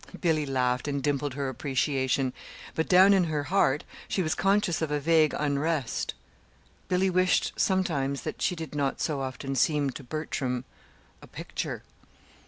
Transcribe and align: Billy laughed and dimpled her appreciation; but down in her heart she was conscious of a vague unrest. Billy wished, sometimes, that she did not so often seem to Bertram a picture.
Billy 0.19 0.47
laughed 0.47 0.87
and 0.87 1.03
dimpled 1.03 1.35
her 1.35 1.47
appreciation; 1.47 2.33
but 2.73 2.87
down 2.89 3.13
in 3.13 3.25
her 3.25 3.43
heart 3.43 3.83
she 4.07 4.23
was 4.23 4.33
conscious 4.33 4.81
of 4.81 4.89
a 4.89 4.99
vague 4.99 5.35
unrest. 5.37 6.15
Billy 6.87 7.11
wished, 7.11 7.53
sometimes, 7.55 8.23
that 8.23 8.41
she 8.41 8.55
did 8.55 8.73
not 8.73 8.99
so 8.99 9.21
often 9.21 9.53
seem 9.53 9.91
to 9.91 10.03
Bertram 10.03 10.65
a 11.21 11.27
picture. 11.27 11.83